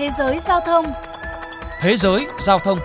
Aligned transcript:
Thế 0.00 0.10
giới 0.18 0.40
giao 0.40 0.60
thông 0.60 0.84
Thế 1.80 1.96
giới 1.96 2.26
giao 2.42 2.58
thông 2.58 2.78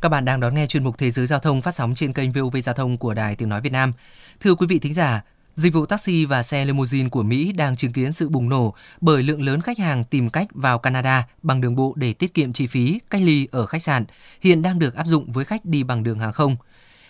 Các 0.00 0.08
bạn 0.08 0.24
đang 0.24 0.40
đón 0.40 0.54
nghe 0.54 0.66
chuyên 0.66 0.84
mục 0.84 0.98
Thế 0.98 1.10
giới 1.10 1.26
giao 1.26 1.38
thông 1.38 1.62
phát 1.62 1.74
sóng 1.74 1.94
trên 1.94 2.12
kênh 2.12 2.32
VOV 2.32 2.56
Giao 2.62 2.74
thông 2.74 2.98
của 2.98 3.14
Đài 3.14 3.36
Tiếng 3.36 3.48
Nói 3.48 3.60
Việt 3.60 3.72
Nam. 3.72 3.92
Thưa 4.40 4.54
quý 4.54 4.66
vị 4.66 4.78
thính 4.78 4.94
giả, 4.94 5.22
dịch 5.54 5.72
vụ 5.72 5.86
taxi 5.86 6.24
và 6.24 6.42
xe 6.42 6.64
limousine 6.64 7.08
của 7.08 7.22
Mỹ 7.22 7.52
đang 7.52 7.76
chứng 7.76 7.92
kiến 7.92 8.12
sự 8.12 8.28
bùng 8.28 8.48
nổ 8.48 8.74
bởi 9.00 9.22
lượng 9.22 9.42
lớn 9.42 9.60
khách 9.60 9.78
hàng 9.78 10.04
tìm 10.04 10.30
cách 10.30 10.48
vào 10.50 10.78
Canada 10.78 11.26
bằng 11.42 11.60
đường 11.60 11.76
bộ 11.76 11.92
để 11.96 12.12
tiết 12.12 12.34
kiệm 12.34 12.52
chi 12.52 12.66
phí 12.66 13.00
cách 13.10 13.22
ly 13.24 13.48
ở 13.52 13.66
khách 13.66 13.82
sạn, 13.82 14.04
hiện 14.40 14.62
đang 14.62 14.78
được 14.78 14.94
áp 14.94 15.06
dụng 15.06 15.32
với 15.32 15.44
khách 15.44 15.64
đi 15.64 15.82
bằng 15.82 16.02
đường 16.02 16.18
hàng 16.18 16.32
không. 16.32 16.56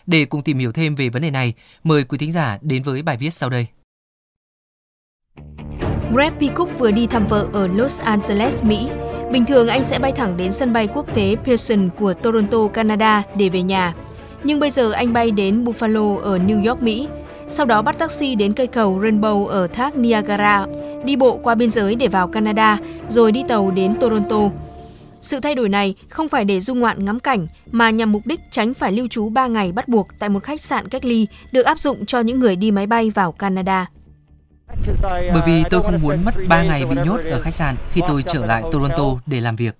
Để 0.06 0.24
cùng 0.24 0.42
tìm 0.42 0.58
hiểu 0.58 0.72
thêm 0.72 0.94
về 0.94 1.08
vấn 1.08 1.22
đề 1.22 1.30
này, 1.30 1.54
mời 1.84 2.04
quý 2.04 2.18
thính 2.18 2.32
giả 2.32 2.58
đến 2.62 2.82
với 2.82 3.02
bài 3.02 3.16
viết 3.16 3.30
sau 3.30 3.50
đây. 3.50 3.66
Greg 6.12 6.32
Peacock 6.40 6.78
vừa 6.78 6.90
đi 6.90 7.06
thăm 7.06 7.26
vợ 7.26 7.46
ở 7.52 7.66
Los 7.66 8.00
Angeles, 8.00 8.62
Mỹ. 8.62 8.88
Bình 9.32 9.44
thường 9.44 9.68
anh 9.68 9.84
sẽ 9.84 9.98
bay 9.98 10.12
thẳng 10.12 10.36
đến 10.36 10.52
sân 10.52 10.72
bay 10.72 10.86
quốc 10.94 11.14
tế 11.14 11.36
Pearson 11.44 11.88
của 11.98 12.12
Toronto, 12.12 12.68
Canada 12.68 13.22
để 13.36 13.48
về 13.48 13.62
nhà. 13.62 13.92
Nhưng 14.44 14.60
bây 14.60 14.70
giờ 14.70 14.92
anh 14.92 15.12
bay 15.12 15.30
đến 15.30 15.64
Buffalo 15.64 16.18
ở 16.18 16.38
New 16.38 16.68
York, 16.68 16.82
Mỹ. 16.82 17.08
Sau 17.48 17.66
đó 17.66 17.82
bắt 17.82 17.98
taxi 17.98 18.34
đến 18.34 18.52
cây 18.52 18.66
cầu 18.66 19.00
Rainbow 19.00 19.46
ở 19.46 19.66
thác 19.66 19.96
Niagara, 19.96 20.66
đi 21.04 21.16
bộ 21.16 21.40
qua 21.42 21.54
biên 21.54 21.70
giới 21.70 21.94
để 21.94 22.08
vào 22.08 22.28
Canada, 22.28 22.78
rồi 23.08 23.32
đi 23.32 23.44
tàu 23.48 23.70
đến 23.70 23.94
Toronto. 24.00 24.40
Sự 25.22 25.40
thay 25.40 25.54
đổi 25.54 25.68
này 25.68 25.94
không 26.08 26.28
phải 26.28 26.44
để 26.44 26.60
du 26.60 26.74
ngoạn 26.74 27.04
ngắm 27.04 27.20
cảnh 27.20 27.46
mà 27.70 27.90
nhằm 27.90 28.12
mục 28.12 28.22
đích 28.26 28.40
tránh 28.50 28.74
phải 28.74 28.92
lưu 28.92 29.06
trú 29.06 29.28
3 29.28 29.46
ngày 29.46 29.72
bắt 29.72 29.88
buộc 29.88 30.08
tại 30.18 30.28
một 30.28 30.42
khách 30.42 30.62
sạn 30.62 30.88
cách 30.88 31.04
ly 31.04 31.26
được 31.52 31.66
áp 31.66 31.78
dụng 31.78 32.06
cho 32.06 32.20
những 32.20 32.38
người 32.40 32.56
đi 32.56 32.70
máy 32.70 32.86
bay 32.86 33.10
vào 33.10 33.32
Canada. 33.32 33.86
Bởi 35.08 35.42
vì 35.46 35.62
tôi 35.70 35.82
không 35.82 35.96
muốn 36.02 36.24
mất 36.24 36.34
3 36.48 36.62
ngày 36.62 36.86
bị 36.86 36.96
nhốt 37.04 37.20
ở 37.30 37.40
khách 37.40 37.54
sạn 37.54 37.76
khi 37.92 38.00
tôi 38.08 38.22
trở 38.22 38.46
lại 38.46 38.62
Toronto 38.72 39.04
để 39.26 39.40
làm 39.40 39.56
việc. 39.56 39.76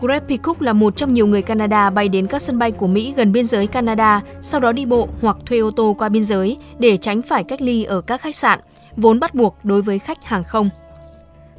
Greg 0.00 0.22
Peacock 0.28 0.62
là 0.62 0.72
một 0.72 0.96
trong 0.96 1.12
nhiều 1.12 1.26
người 1.26 1.42
Canada 1.42 1.90
bay 1.90 2.08
đến 2.08 2.26
các 2.26 2.42
sân 2.42 2.58
bay 2.58 2.72
của 2.72 2.86
Mỹ 2.86 3.14
gần 3.16 3.32
biên 3.32 3.46
giới 3.46 3.66
Canada, 3.66 4.20
sau 4.40 4.60
đó 4.60 4.72
đi 4.72 4.86
bộ 4.86 5.08
hoặc 5.20 5.36
thuê 5.46 5.58
ô 5.58 5.70
tô 5.70 5.96
qua 5.98 6.08
biên 6.08 6.24
giới 6.24 6.56
để 6.78 6.96
tránh 6.96 7.22
phải 7.22 7.44
cách 7.44 7.60
ly 7.60 7.84
ở 7.84 8.00
các 8.00 8.20
khách 8.20 8.36
sạn, 8.36 8.60
vốn 8.96 9.20
bắt 9.20 9.34
buộc 9.34 9.56
đối 9.62 9.82
với 9.82 9.98
khách 9.98 10.24
hàng 10.24 10.44
không. 10.44 10.70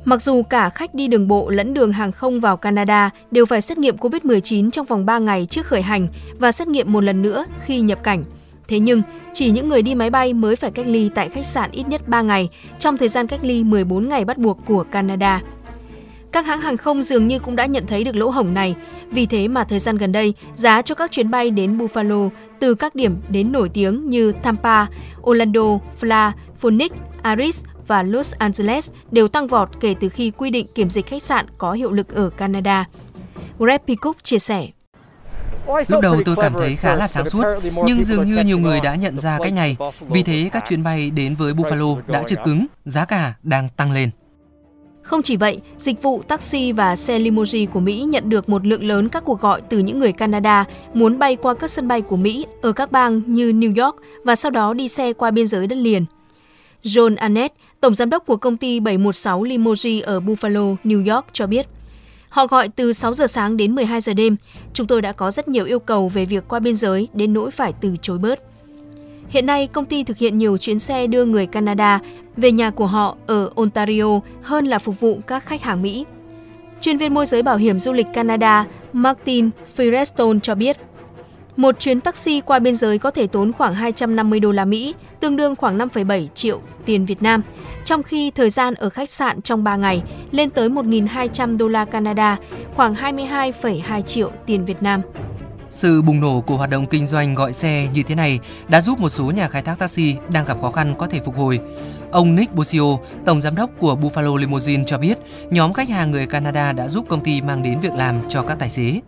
Mặc 0.06 0.22
dù 0.22 0.44
cả 0.44 0.70
khách 0.70 0.94
đi 0.94 1.08
đường 1.08 1.28
bộ 1.28 1.50
lẫn 1.50 1.73
đường 1.73 1.92
hàng 1.92 2.11
không 2.11 2.39
vào 2.39 2.58
Canada 2.58 3.09
đều 3.31 3.45
phải 3.45 3.61
xét 3.61 3.78
nghiệm 3.78 3.98
COVID-19 3.98 4.72
trong 4.72 4.86
vòng 4.86 5.06
3 5.06 5.20
ngày 5.20 5.45
trước 5.45 5.66
khởi 5.66 5.81
hành 5.81 6.08
và 6.39 6.52
xét 6.52 6.67
nghiệm 6.67 6.94
một 6.94 7.02
lần 7.02 7.22
nữa 7.22 7.45
khi 7.66 7.80
nhập 7.81 8.03
cảnh. 8.03 8.23
Thế 8.67 8.80
nhưng, 8.80 9.02
chỉ 9.33 9.52
những 9.52 9.69
người 9.69 9.81
đi 9.81 9.95
máy 9.95 10.09
bay 10.09 10.33
mới 10.33 10.55
phải 10.55 10.71
cách 10.71 10.88
ly 10.88 11.09
tại 11.16 11.30
khách 11.30 11.45
sạn 11.45 11.71
ít 11.71 11.88
nhất 11.88 12.08
3 12.08 12.21
ngày 12.21 12.49
trong 12.80 12.97
thời 12.97 13.09
gian 13.09 13.27
cách 13.27 13.39
ly 13.44 13.63
14 13.63 14.09
ngày 14.09 14.25
bắt 14.25 14.38
buộc 14.38 14.58
của 14.66 14.83
Canada. 14.83 15.41
Các 16.31 16.45
hãng 16.45 16.61
hàng 16.61 16.77
không 16.77 17.02
dường 17.02 17.27
như 17.27 17.39
cũng 17.39 17.55
đã 17.55 17.66
nhận 17.66 17.88
thấy 17.88 18.03
được 18.03 18.16
lỗ 18.16 18.30
hổng 18.30 18.53
này, 18.53 18.75
vì 19.11 19.25
thế 19.25 19.47
mà 19.47 19.63
thời 19.63 19.80
gian 19.80 19.97
gần 19.97 20.11
đây, 20.11 20.33
giá 20.55 20.81
cho 20.81 20.95
các 20.95 21.11
chuyến 21.11 21.31
bay 21.31 21.52
đến 21.52 21.77
Buffalo 21.77 22.30
từ 22.59 22.75
các 22.75 22.95
điểm 22.95 23.16
đến 23.30 23.52
nổi 23.52 23.69
tiếng 23.69 24.09
như 24.09 24.31
Tampa, 24.31 24.86
Orlando, 25.21 25.80
Fla, 26.02 26.31
Phoenix, 26.59 26.91
Aris 27.21 27.63
và 27.88 28.03
Los 28.03 28.33
Angeles 28.33 28.91
đều 29.11 29.27
tăng 29.27 29.47
vọt 29.47 29.69
kể 29.80 29.95
từ 29.99 30.09
khi 30.09 30.31
quy 30.31 30.49
định 30.49 30.67
kiểm 30.75 30.89
dịch 30.89 31.08
khách 31.08 31.23
sạn 31.23 31.45
có 31.58 31.71
hiệu 31.71 31.91
lực 31.91 32.16
ở 32.16 32.30
Canada. 32.30 32.86
Greg 33.59 33.81
Peacock 33.88 34.23
chia 34.23 34.39
sẻ. 34.39 34.67
Lúc 35.88 36.02
đầu 36.02 36.21
tôi 36.25 36.35
cảm 36.35 36.53
thấy 36.53 36.75
khá 36.75 36.95
là 36.95 37.08
sáng 37.08 37.25
suốt, 37.25 37.44
nhưng 37.85 38.03
dường 38.03 38.25
như 38.25 38.44
nhiều 38.44 38.59
người 38.59 38.80
đã 38.80 38.95
nhận 38.95 39.19
ra 39.19 39.39
cách 39.44 39.53
này. 39.53 39.77
Vì 39.99 40.23
thế 40.23 40.49
các 40.52 40.63
chuyến 40.69 40.83
bay 40.83 41.11
đến 41.11 41.35
với 41.35 41.53
Buffalo 41.53 42.02
đã 42.08 42.23
trực 42.23 42.39
cứng, 42.45 42.66
giá 42.85 43.05
cả 43.05 43.33
đang 43.44 43.69
tăng 43.69 43.91
lên. 43.91 44.09
Không 45.02 45.21
chỉ 45.21 45.38
vậy, 45.38 45.61
dịch 45.77 46.02
vụ 46.02 46.21
taxi 46.27 46.71
và 46.71 46.95
xe 46.95 47.19
limousine 47.19 47.71
của 47.71 47.80
Mỹ 47.80 48.05
nhận 48.08 48.30
được 48.30 48.49
một 48.49 48.66
lượng 48.66 48.83
lớn 48.83 49.09
các 49.09 49.23
cuộc 49.25 49.41
gọi 49.41 49.61
từ 49.69 49.80
những 49.80 49.99
người 49.99 50.11
Canada 50.11 50.65
muốn 50.93 51.20
bay 51.20 51.36
qua 51.36 51.54
các 51.54 51.70
sân 51.70 51.87
bay 51.87 52.02
của 52.02 52.17
Mỹ 52.17 52.45
ở 52.61 52.71
các 52.71 52.92
bang 52.92 53.21
như 53.25 53.52
New 53.52 53.83
York 53.83 53.95
và 54.23 54.36
sau 54.36 54.52
đó 54.52 54.73
đi 54.73 54.87
xe 54.87 55.14
qua 55.14 55.31
biên 55.31 55.48
giới 55.48 55.67
đất 55.67 55.75
liền. 55.75 56.05
John 56.83 57.15
Annett, 57.17 57.54
tổng 57.81 57.95
giám 57.95 58.09
đốc 58.09 58.25
của 58.25 58.37
công 58.37 58.58
ty 58.58 58.80
716 58.80 59.43
Limousine 59.43 60.05
ở 60.05 60.20
Buffalo, 60.20 60.75
New 60.83 61.14
York 61.15 61.25
cho 61.33 61.48
biết, 61.48 61.67
Họ 62.36 62.48
gọi 62.48 62.70
từ 62.70 62.94
6 62.94 63.14
giờ 63.14 63.28
sáng 63.28 63.58
đến 63.58 63.76
12 63.76 64.02
giờ 64.02 64.14
đêm. 64.14 64.36
Chúng 64.73 64.88
tôi 64.88 65.02
đã 65.02 65.12
có 65.12 65.32
rất 65.32 65.48
nhiều 65.48 65.66
yêu 65.66 65.80
cầu 65.80 66.10
về 66.10 66.26
việc 66.26 66.44
qua 66.48 66.60
biên 66.60 66.76
giới 66.76 67.08
đến 67.14 67.34
nỗi 67.34 67.52
phải 67.52 67.73
từ 67.82 67.96
chối 68.02 68.18
bớt. 68.18 68.40
Hiện 69.30 69.46
nay, 69.46 69.68
công 69.68 69.86
ty 69.86 70.04
thực 70.04 70.18
hiện 70.18 70.38
nhiều 70.38 70.58
chuyến 70.58 70.80
xe 70.80 71.08
đưa 71.08 71.26
người 71.26 71.46
Canada 71.46 72.00
về 72.38 72.52
nhà 72.52 72.70
của 72.70 72.86
họ 72.86 73.16
ở 73.28 73.50
Ontario 73.56 74.20
hơn 74.42 74.66
là 74.66 74.80
phục 74.80 75.00
vụ 75.00 75.20
các 75.28 75.46
khách 75.46 75.62
hàng 75.62 75.82
Mỹ. 75.82 76.06
Chuyên 76.82 76.98
viên 76.98 77.14
môi 77.14 77.26
giới 77.26 77.44
bảo 77.44 77.58
hiểm 77.58 77.80
du 77.80 77.94
lịch 77.94 78.08
Canada 78.14 78.66
Martin 78.94 79.50
Firestone 79.78 80.40
cho 80.40 80.56
biết, 80.56 80.78
một 81.55 81.80
chuyến 81.80 82.02
taxi 82.02 82.42
qua 82.42 82.60
biên 82.60 82.76
giới 82.76 82.98
có 82.98 83.11
thể 83.11 83.27
tốn 83.27 83.52
khoảng 83.52 83.76
250 83.76 84.39
đô 84.39 84.52
la 84.52 84.66
Mỹ, 84.66 84.93
tương 85.20 85.36
đương 85.36 85.55
khoảng 85.55 85.77
5,7 85.77 86.27
triệu 86.27 86.61
tiền 86.86 87.05
Việt 87.05 87.21
Nam, 87.21 87.42
trong 87.86 88.04
khi 88.04 88.32
thời 88.32 88.49
gian 88.49 88.73
ở 88.73 88.89
khách 88.89 89.10
sạn 89.10 89.42
trong 89.42 89.64
3 89.64 89.76
ngày 89.76 90.04
lên 90.32 90.49
tới 90.49 90.70
1.200 90.70 91.58
đô 91.58 91.67
la 91.67 91.86
Canada, 91.86 92.38
khoảng 92.76 92.95
22,2 92.95 94.02
triệu 94.02 94.32
tiền 94.45 94.66
Việt 94.66 94.83
Nam. 94.83 95.02
Sự 95.70 96.02
bùng 96.02 96.21
nổ 96.21 96.42
của 96.42 96.58
hoạt 96.58 96.70
động 96.70 96.86
kinh 96.86 97.08
doanh 97.08 97.36
gọi 97.36 97.54
xe 97.54 97.87
như 97.93 98.04
thế 98.04 98.16
này 98.16 98.39
đã 98.67 98.82
giúp 98.82 98.99
một 98.99 99.10
số 99.10 99.23
nhà 99.23 99.48
khai 99.48 99.61
thác 99.61 99.80
taxi 99.80 100.16
đang 100.32 100.45
gặp 100.45 100.58
khó 100.61 100.72
khăn 100.72 100.95
có 100.98 101.08
thể 101.08 101.20
phục 101.26 101.37
hồi. 101.37 101.60
Ông 102.11 102.36
Nick 102.36 102.55
Busio, 102.55 102.98
tổng 103.26 103.42
giám 103.42 103.55
đốc 103.55 103.70
của 103.80 103.95
Buffalo 104.02 104.36
Limousine 104.36 104.83
cho 104.87 104.98
biết, 104.98 105.17
nhóm 105.49 105.73
khách 105.73 105.89
hàng 105.89 106.11
người 106.11 106.27
Canada 106.27 106.72
đã 106.72 106.87
giúp 106.87 107.05
công 107.10 107.23
ty 107.23 107.42
mang 107.42 107.64
đến 107.64 107.80
việc 107.80 107.93
làm 107.93 108.30
cho 108.30 108.42
các 108.42 108.60
tài 108.60 108.70
xế. 108.70 108.99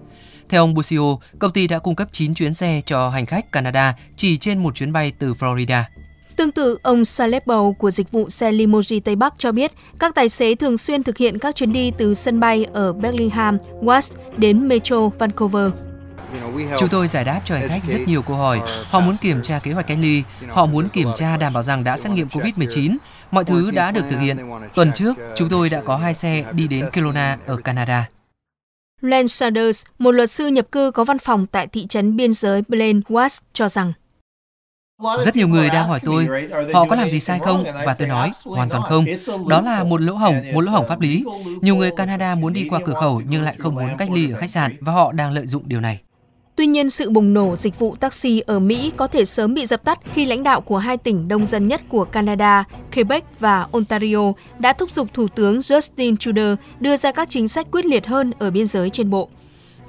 Theo 0.50 0.64
ông 0.64 0.74
Busio, 0.74 1.18
công 1.40 1.52
ty 1.52 1.68
đã 1.68 1.80
cung 1.80 1.96
cấp 1.96 2.08
9 2.12 2.34
chuyến 2.34 2.54
xe 2.54 2.82
cho 2.86 3.10
hành 3.10 3.26
khách 3.26 3.52
Canada 3.52 3.94
chỉ 4.16 4.38
trên 4.38 4.60
một 4.60 4.76
chuyến 4.76 4.94
bay 4.94 5.14
từ 5.20 5.34
Florida. 5.34 5.84
Tương 6.36 6.52
tự, 6.52 6.78
ông 6.84 7.06
Salebo 7.06 7.72
của 7.80 7.92
dịch 7.92 8.12
vụ 8.12 8.30
xe 8.30 8.52
limousine 8.52 9.00
Tây 9.00 9.16
Bắc 9.16 9.34
cho 9.38 9.52
biết 9.52 9.72
các 10.00 10.16
tài 10.16 10.30
xế 10.30 10.56
thường 10.56 10.78
xuyên 10.78 11.04
thực 11.04 11.18
hiện 11.18 11.40
các 11.40 11.56
chuyến 11.56 11.74
đi 11.74 11.92
từ 11.98 12.14
sân 12.14 12.40
bay 12.40 12.66
ở 12.74 12.94
Bellingham, 12.94 13.58
West 13.82 14.16
đến 14.38 14.68
Metro 14.68 15.10
Vancouver. 15.10 15.72
Chúng 16.80 16.90
tôi 16.90 17.08
giải 17.08 17.24
đáp 17.24 17.42
cho 17.46 17.56
hành 17.56 17.70
khách 17.70 17.84
rất 17.84 17.98
nhiều 18.08 18.22
câu 18.22 18.36
hỏi. 18.36 18.62
Họ 18.90 19.00
muốn 19.00 19.18
kiểm 19.18 19.42
tra 19.42 19.60
kế 19.60 19.72
hoạch 19.72 19.88
cách 19.88 19.98
ly, 20.02 20.24
họ 20.50 20.66
muốn 20.66 20.90
kiểm 20.90 21.08
tra 21.16 21.38
đảm 21.38 21.54
bảo 21.54 21.64
rằng 21.64 21.84
đã 21.84 21.98
xét 21.98 22.12
nghiệm 22.12 22.28
COVID-19. 22.28 22.98
Mọi 23.32 23.46
thứ 23.46 23.72
đã 23.72 23.92
được 23.92 24.04
thực 24.10 24.20
hiện. 24.20 24.38
Tuần 24.76 24.92
trước, 24.96 25.14
chúng 25.36 25.50
tôi 25.50 25.70
đã 25.70 25.82
có 25.86 25.98
hai 25.98 26.14
xe 26.14 26.46
đi 26.52 26.68
đến 26.68 26.86
Kelowna 26.94 27.36
ở 27.46 27.56
Canada. 27.56 28.08
Len 29.02 29.28
Sanders, 29.28 29.84
một 30.00 30.12
luật 30.12 30.32
sư 30.32 30.48
nhập 30.48 30.72
cư 30.72 30.92
có 30.92 31.04
văn 31.04 31.20
phòng 31.20 31.48
tại 31.48 31.68
thị 31.68 31.88
trấn 31.88 32.16
biên 32.16 32.34
giới 32.34 32.62
Blaine 32.68 33.00
West 33.00 33.40
cho 33.54 33.70
rằng 33.70 33.94
rất 35.20 35.36
nhiều 35.36 35.48
người 35.48 35.70
đang 35.70 35.88
hỏi 35.88 36.00
tôi, 36.04 36.28
họ 36.74 36.86
có 36.90 36.96
làm 36.96 37.10
gì 37.10 37.20
sai 37.20 37.40
không? 37.40 37.64
Và 37.86 37.96
tôi 38.00 38.08
nói, 38.08 38.32
hoàn 38.46 38.70
toàn 38.70 38.84
không. 38.84 39.06
Đó 39.50 39.62
là 39.62 39.84
một 39.84 40.02
lỗ 40.02 40.14
hổng, 40.14 40.36
một 40.54 40.62
lỗ 40.62 40.72
hổng 40.72 40.88
pháp 40.88 41.02
lý. 41.02 41.24
Nhiều 41.62 41.76
người 41.76 41.92
Canada 41.92 42.36
muốn 42.36 42.54
đi 42.54 42.68
qua 42.70 42.80
cửa 42.86 42.94
khẩu 42.94 43.22
nhưng 43.30 43.44
lại 43.44 43.56
không 43.60 43.76
muốn 43.76 43.98
cách 43.98 44.10
ly 44.12 44.32
ở 44.32 44.40
khách 44.40 44.50
sạn 44.50 44.78
và 44.82 44.94
họ 44.94 45.12
đang 45.12 45.32
lợi 45.32 45.48
dụng 45.48 45.64
điều 45.66 45.80
này. 45.80 46.02
Tuy 46.58 46.68
nhiên, 46.68 46.90
sự 46.90 47.10
bùng 47.10 47.34
nổ 47.34 47.56
dịch 47.56 47.80
vụ 47.80 47.96
taxi 47.96 48.40
ở 48.40 48.60
Mỹ 48.60 48.92
có 48.98 49.08
thể 49.08 49.26
sớm 49.26 49.54
bị 49.54 49.66
dập 49.66 49.84
tắt 49.84 50.00
khi 50.14 50.26
lãnh 50.26 50.44
đạo 50.44 50.62
của 50.62 50.78
hai 50.78 50.98
tỉnh 50.98 51.28
đông 51.28 51.46
dân 51.46 51.68
nhất 51.68 51.82
của 51.90 52.04
Canada, 52.04 52.64
Quebec 52.96 53.40
và 53.40 53.68
Ontario 53.72 54.34
đã 54.60 54.74
thúc 54.74 54.92
giục 54.92 55.08
Thủ 55.14 55.28
tướng 55.28 55.58
Justin 55.58 56.18
Trudeau 56.18 56.56
đưa 56.80 56.98
ra 56.98 57.12
các 57.12 57.30
chính 57.30 57.48
sách 57.48 57.68
quyết 57.72 57.86
liệt 57.86 58.08
hơn 58.08 58.32
ở 58.40 58.52
biên 58.52 58.68
giới 58.68 58.90
trên 58.90 59.10
bộ. 59.10 59.30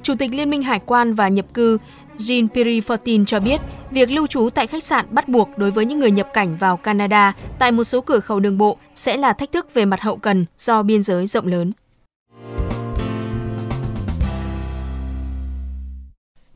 Chủ 0.02 0.14
tịch 0.18 0.34
Liên 0.34 0.50
minh 0.50 0.62
Hải 0.62 0.80
quan 0.86 1.14
và 1.14 1.28
Nhập 1.28 1.46
cư 1.54 1.78
Jean 2.18 2.48
Pierre 2.48 2.94
Fortin 2.94 3.24
cho 3.24 3.40
biết, 3.40 3.60
việc 3.90 4.10
lưu 4.10 4.26
trú 4.26 4.48
tại 4.54 4.66
khách 4.66 4.84
sạn 4.84 5.06
bắt 5.10 5.28
buộc 5.28 5.48
đối 5.56 5.70
với 5.70 5.84
những 5.84 6.00
người 6.00 6.10
nhập 6.10 6.28
cảnh 6.32 6.56
vào 6.56 6.76
Canada 6.76 7.32
tại 7.58 7.72
một 7.72 7.84
số 7.84 8.00
cửa 8.00 8.20
khẩu 8.20 8.40
đường 8.40 8.58
bộ 8.58 8.76
sẽ 8.94 9.16
là 9.16 9.32
thách 9.32 9.52
thức 9.52 9.74
về 9.74 9.84
mặt 9.84 10.00
hậu 10.00 10.16
cần 10.16 10.44
do 10.58 10.82
biên 10.82 11.02
giới 11.02 11.26
rộng 11.26 11.46
lớn. 11.46 11.72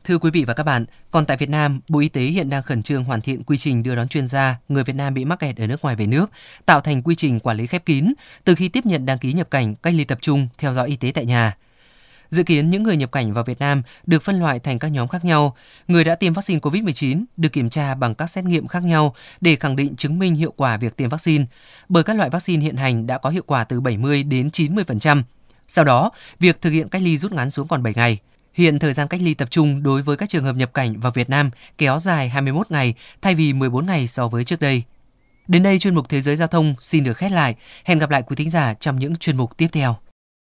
Thưa 0.03 0.17
quý 0.17 0.31
vị 0.31 0.43
và 0.43 0.53
các 0.53 0.63
bạn, 0.63 0.85
còn 1.11 1.25
tại 1.25 1.37
Việt 1.37 1.49
Nam, 1.49 1.79
Bộ 1.87 1.99
Y 1.99 2.09
tế 2.09 2.21
hiện 2.21 2.49
đang 2.49 2.63
khẩn 2.63 2.83
trương 2.83 3.03
hoàn 3.03 3.21
thiện 3.21 3.43
quy 3.43 3.57
trình 3.57 3.83
đưa 3.83 3.95
đón 3.95 4.07
chuyên 4.07 4.27
gia, 4.27 4.55
người 4.69 4.83
Việt 4.83 4.95
Nam 4.95 5.13
bị 5.13 5.25
mắc 5.25 5.39
kẹt 5.39 5.57
ở 5.57 5.67
nước 5.67 5.81
ngoài 5.81 5.95
về 5.95 6.07
nước, 6.07 6.31
tạo 6.65 6.79
thành 6.79 7.01
quy 7.01 7.15
trình 7.15 7.39
quản 7.39 7.57
lý 7.57 7.67
khép 7.67 7.85
kín 7.85 8.13
từ 8.43 8.55
khi 8.55 8.69
tiếp 8.69 8.85
nhận 8.85 9.05
đăng 9.05 9.17
ký 9.17 9.33
nhập 9.33 9.51
cảnh, 9.51 9.75
cách 9.75 9.93
ly 9.93 10.03
tập 10.03 10.17
trung, 10.21 10.47
theo 10.57 10.73
dõi 10.73 10.89
y 10.89 10.95
tế 10.95 11.11
tại 11.13 11.25
nhà. 11.25 11.53
Dự 12.29 12.43
kiến 12.43 12.69
những 12.69 12.83
người 12.83 12.97
nhập 12.97 13.11
cảnh 13.11 13.33
vào 13.33 13.43
Việt 13.43 13.59
Nam 13.59 13.81
được 14.05 14.23
phân 14.23 14.39
loại 14.39 14.59
thành 14.59 14.79
các 14.79 14.87
nhóm 14.87 15.07
khác 15.07 15.25
nhau. 15.25 15.55
Người 15.87 16.03
đã 16.03 16.15
tiêm 16.15 16.33
vaccine 16.33 16.59
COVID-19 16.59 17.23
được 17.37 17.49
kiểm 17.49 17.69
tra 17.69 17.95
bằng 17.95 18.15
các 18.15 18.27
xét 18.27 18.45
nghiệm 18.45 18.67
khác 18.67 18.83
nhau 18.83 19.15
để 19.41 19.55
khẳng 19.55 19.75
định 19.75 19.95
chứng 19.95 20.19
minh 20.19 20.35
hiệu 20.35 20.53
quả 20.57 20.77
việc 20.77 20.97
tiêm 20.97 21.09
vaccine, 21.09 21.45
bởi 21.89 22.03
các 22.03 22.17
loại 22.17 22.29
vaccine 22.29 22.63
hiện 22.63 22.75
hành 22.75 23.07
đã 23.07 23.17
có 23.17 23.29
hiệu 23.29 23.43
quả 23.45 23.63
từ 23.63 23.81
70 23.81 24.23
đến 24.23 24.47
90%. 24.47 25.23
Sau 25.67 25.85
đó, 25.85 26.11
việc 26.39 26.61
thực 26.61 26.69
hiện 26.69 26.89
cách 26.89 27.01
ly 27.01 27.17
rút 27.17 27.31
ngắn 27.31 27.49
xuống 27.49 27.67
còn 27.67 27.83
7 27.83 27.93
ngày. 27.93 28.19
Hiện 28.53 28.79
thời 28.79 28.93
gian 28.93 29.07
cách 29.07 29.21
ly 29.23 29.33
tập 29.33 29.51
trung 29.51 29.83
đối 29.83 30.01
với 30.01 30.17
các 30.17 30.29
trường 30.29 30.43
hợp 30.43 30.55
nhập 30.55 30.73
cảnh 30.73 30.99
vào 30.99 31.11
Việt 31.11 31.29
Nam 31.29 31.49
kéo 31.77 31.99
dài 31.99 32.29
21 32.29 32.71
ngày, 32.71 32.93
thay 33.21 33.35
vì 33.35 33.53
14 33.53 33.85
ngày 33.85 34.07
so 34.07 34.27
với 34.27 34.43
trước 34.43 34.59
đây. 34.59 34.83
Đến 35.47 35.63
đây 35.63 35.79
chuyên 35.79 35.95
mục 35.95 36.09
Thế 36.09 36.21
giới 36.21 36.35
Giao 36.35 36.47
thông 36.47 36.75
xin 36.79 37.03
được 37.03 37.17
khép 37.17 37.31
lại. 37.31 37.55
Hẹn 37.85 37.99
gặp 37.99 38.09
lại 38.09 38.21
quý 38.21 38.35
thính 38.35 38.49
giả 38.49 38.73
trong 38.73 38.99
những 38.99 39.15
chuyên 39.15 39.37
mục 39.37 39.57
tiếp 39.57 39.67
theo. 39.71 39.95